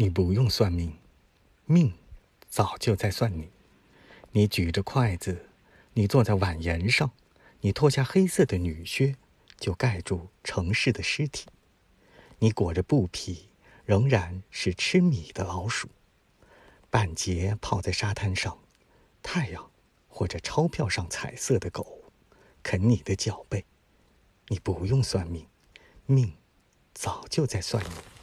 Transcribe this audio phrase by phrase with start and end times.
[0.00, 0.96] 你不用算命
[1.66, 1.92] 命
[2.48, 3.50] 早就在算你。
[4.30, 5.46] 你举着筷子
[5.94, 7.10] 你坐在碗沿上
[7.62, 9.16] 你脱下黑色的女靴
[9.58, 11.48] 就盖住城市的尸体。
[12.38, 13.48] 你裹着布匹
[13.84, 15.88] 仍然是吃米的老鼠。
[16.88, 18.56] 半截泡在沙滩上
[19.20, 19.68] 太阳
[20.06, 22.04] 或者钞票上彩色的狗
[22.62, 23.64] 啃你的脚背。
[24.46, 25.48] 你不用算命
[26.06, 26.34] 命
[26.94, 28.17] 早就在算你。